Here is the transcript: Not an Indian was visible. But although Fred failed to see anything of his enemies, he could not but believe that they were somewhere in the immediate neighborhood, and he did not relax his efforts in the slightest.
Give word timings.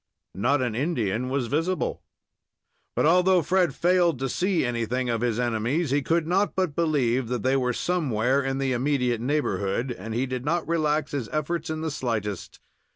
Not 0.33 0.63
an 0.63 0.73
Indian 0.73 1.29
was 1.29 1.45
visible. 1.45 2.01
But 2.95 3.05
although 3.05 3.43
Fred 3.43 3.75
failed 3.75 4.17
to 4.17 4.29
see 4.29 4.65
anything 4.65 5.11
of 5.11 5.21
his 5.21 5.39
enemies, 5.39 5.91
he 5.91 6.01
could 6.01 6.25
not 6.25 6.55
but 6.55 6.75
believe 6.75 7.27
that 7.27 7.43
they 7.43 7.55
were 7.55 7.71
somewhere 7.71 8.41
in 8.41 8.57
the 8.57 8.73
immediate 8.73 9.21
neighborhood, 9.21 9.91
and 9.91 10.15
he 10.15 10.25
did 10.25 10.43
not 10.43 10.67
relax 10.67 11.11
his 11.11 11.29
efforts 11.29 11.69
in 11.69 11.81
the 11.81 11.91
slightest. 11.91 12.59